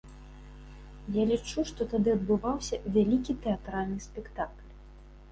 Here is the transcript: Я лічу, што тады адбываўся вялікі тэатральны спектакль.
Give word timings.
Я 1.17 1.25
лічу, 1.31 1.65
што 1.71 1.85
тады 1.91 2.09
адбываўся 2.17 2.79
вялікі 2.95 3.35
тэатральны 3.43 3.99
спектакль. 4.07 4.65